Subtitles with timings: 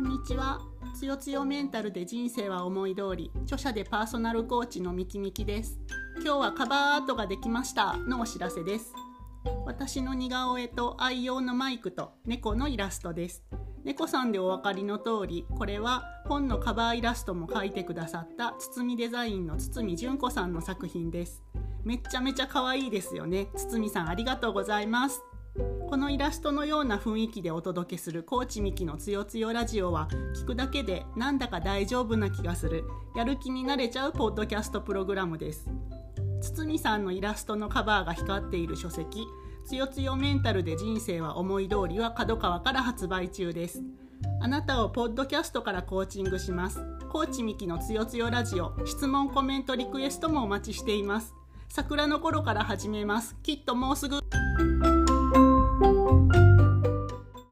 [0.00, 0.58] んにちは。
[0.94, 5.78] つよつよメンタルで人生は思い通り、著者でパーソナルコーチのみきみきです。
[6.24, 8.94] 今日はカバーアートができましたのお知らせです。
[9.66, 13.44] 私の似顔絵と愛用のマイクと猫のイラストです。
[13.84, 21.42] 猫さんでお分かりの通り、これは本のカバーイラストも描いてくださった堤デザインの堤純子さんの作品です。
[21.84, 23.48] めっちゃめちゃ可愛いですよね。
[23.54, 25.22] 堤さんありがとうございます。
[25.56, 32.84] このイラストのような雰囲気でお届けするコーチミキのつよつよラジオは聞くだけでなんだか大丈夫な気がする。
[33.16, 35.68] やる気になれちゃうポッドキャストプログラムです。
[36.40, 39.26] 堤さんのイラストのカバーが光っている書籍。
[39.66, 43.82] つよつよメンタルで人生は思い通りは角川から発売中です。
[44.40, 46.80] あなたをポッドキャストからコーチングします。
[47.10, 48.72] コーチミキのつよつよラジオ。
[48.86, 51.34] 質問コメントリクエストもお待ちしています。
[51.68, 53.36] 桜の頃から始めます。
[53.42, 54.20] きっともうすぐ。